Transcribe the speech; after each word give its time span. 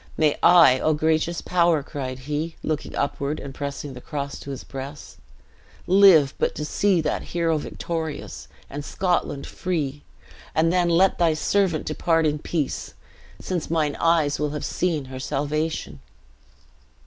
May 0.17 0.35
I, 0.41 0.79
O 0.79 0.95
gracious 0.95 1.41
Power!" 1.41 1.83
cried 1.83 2.17
he, 2.25 2.55
looking 2.63 2.95
upward, 2.95 3.39
and 3.39 3.53
pressing 3.53 3.93
the 3.93 4.01
cross 4.01 4.39
to 4.39 4.49
his 4.49 4.63
breast, 4.63 5.17
"live 5.85 6.33
but 6.39 6.55
to 6.55 6.65
see 6.65 7.01
that 7.01 7.21
hero 7.21 7.59
victorious, 7.59 8.47
and 8.67 8.83
Scotland 8.83 9.45
free, 9.45 10.01
and 10.55 10.73
then 10.73 10.89
'let 10.89 11.19
thy 11.19 11.35
servant 11.35 11.85
depart 11.85 12.25
in 12.25 12.39
peace, 12.39 12.95
since 13.39 13.69
mine 13.69 13.95
eyes 13.99 14.39
will 14.39 14.49
have 14.57 14.65
seen 14.65 15.05
her 15.05 15.19
salvation!'" 15.19 15.99